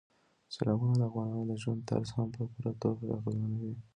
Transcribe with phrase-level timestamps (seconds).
[0.53, 3.73] سیلابونه د افغانانو د ژوند طرز هم په پوره توګه اغېزمنوي.